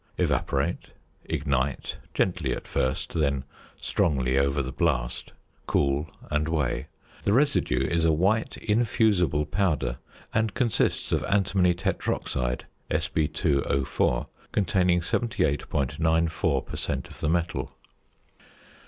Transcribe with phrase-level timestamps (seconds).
[0.17, 0.87] Evaporate;
[1.25, 3.43] ignite, gently at first, then
[3.79, 5.31] strongly over the blast;
[5.67, 6.87] cool, and weigh.
[7.23, 9.99] The residue is a white infusible powder,
[10.33, 17.07] and consists of antimony tetroxide, Sb_O_, containing 78.94 per cent.
[17.07, 17.71] of the metal.